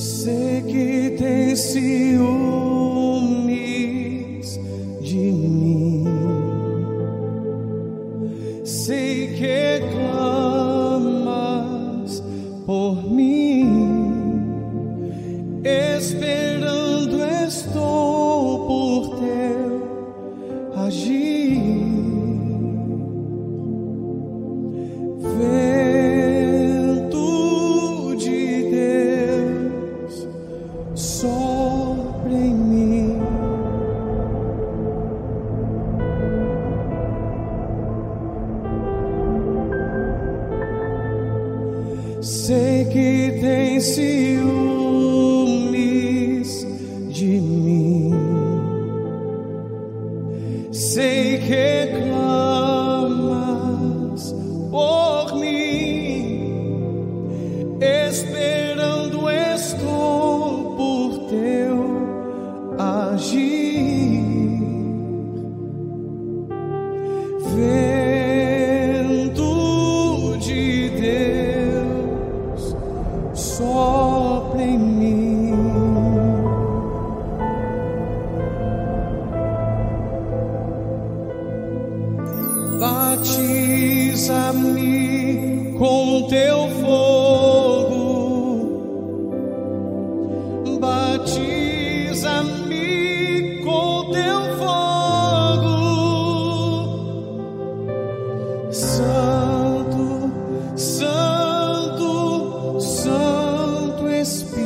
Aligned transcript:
sei 0.00 0.62
que 0.62 1.16
tem 1.18 1.54
ciúme. 1.54 3.19
batiza-me 82.80 84.16
com 85.78 86.26
teu 86.28 86.68
fogo, 86.80 88.00
batiza-me 90.80 91.20
com 93.62 94.10
teu 94.10 94.56
fogo, 94.56 95.76
Santo, 98.72 100.32
Santo, 100.74 102.80
Santo 102.80 104.08
Espírito, 104.08 104.56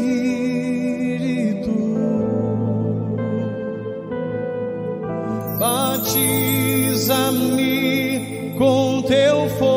batiza-me 5.59 6.65
com 8.57 9.03
teu 9.03 9.49
fogo. 9.51 9.74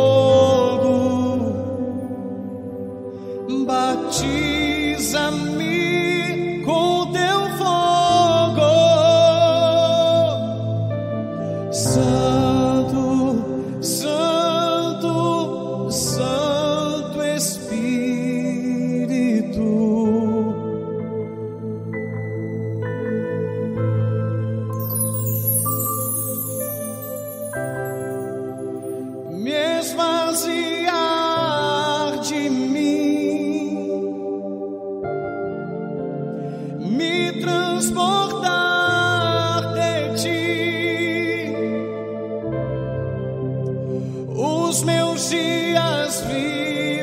os 44.68 44.84
meus 44.84 45.30
dias 45.30 46.22
vivos. 46.22 46.97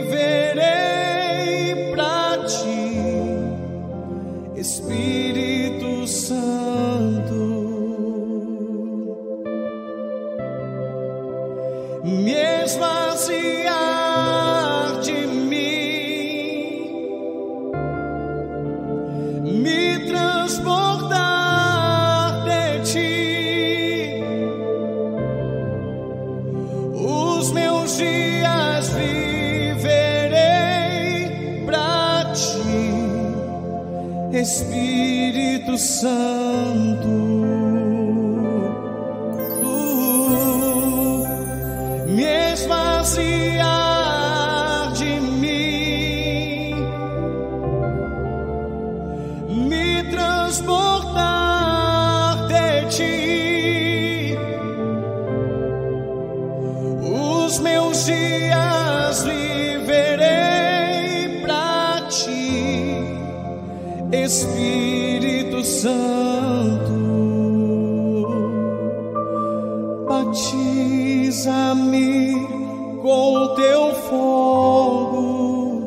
Espírito 34.44 35.78
Santo, 35.78 37.08
tu 39.58 41.24
me 42.08 42.52
esvaziar 42.52 43.62
de 44.92 45.18
mim, 45.40 46.76
me 49.66 50.04
transformar. 50.10 50.83
Espírito 64.22 65.64
Santo, 65.64 66.92
batiza-me 70.06 72.06
com 73.02 73.34
o 73.34 73.48
teu 73.56 73.92
fogo, 74.08 75.82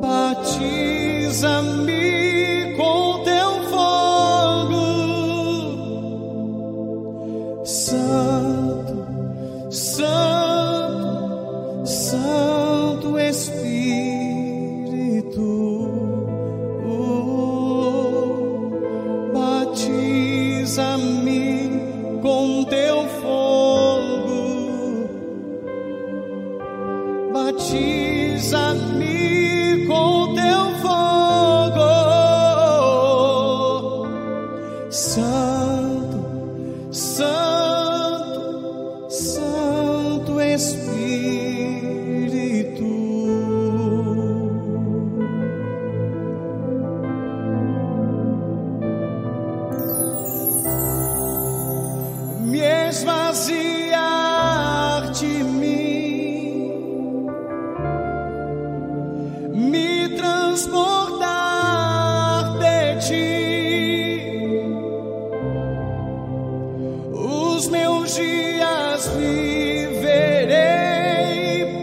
batiza-me. 0.00 2.03
So 34.94 35.53
os 67.64 67.68
meus 67.68 68.14
dias 68.14 69.08
viverei 69.16 70.52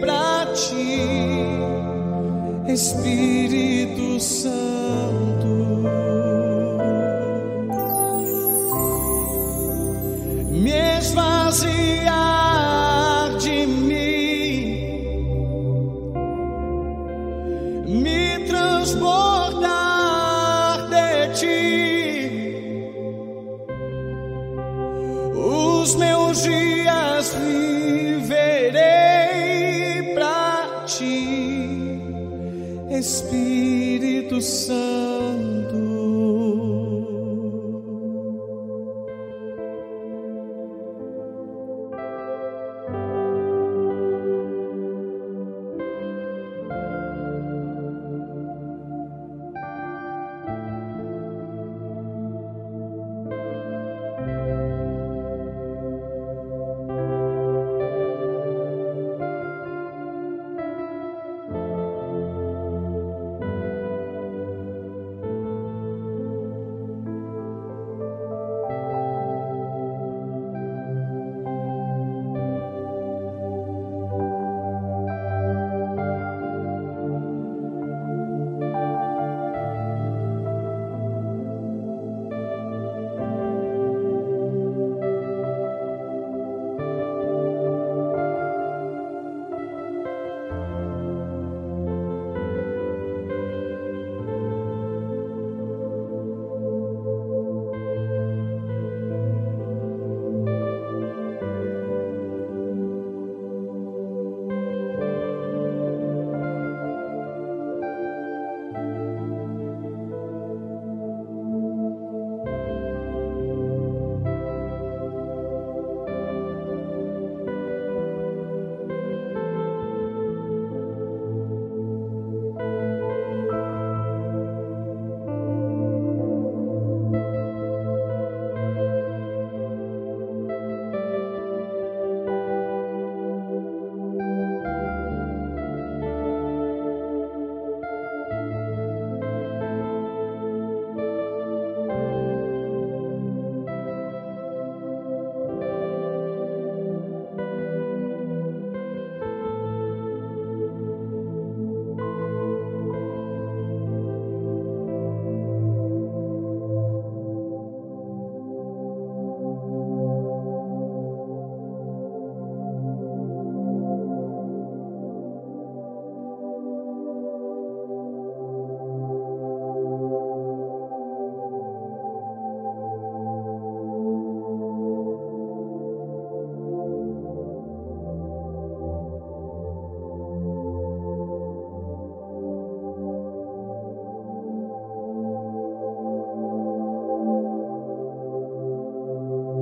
para 0.00 0.46
ti, 0.54 1.00
Espírito 2.72 4.20
Santo. 4.20 5.82
Me 10.50 10.98
esvazia. 10.98 12.21
Espírito 33.02 34.40
Santo. 34.40 35.51